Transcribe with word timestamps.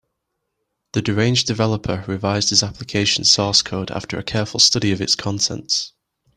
The 0.93 1.03
deranged 1.03 1.45
developer 1.45 2.03
revised 2.07 2.49
his 2.49 2.63
application 2.63 3.23
source 3.23 3.61
code 3.61 3.91
after 3.91 4.17
a 4.17 4.23
careful 4.23 4.59
study 4.59 4.91
of 4.91 4.99
its 4.99 5.13
contents. 5.13 5.93